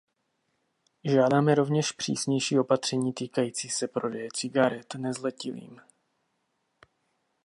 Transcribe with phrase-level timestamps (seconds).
[1.05, 5.81] Žádáme rovněž přísnější opatření týkající se prodeje cigaret nezletilým.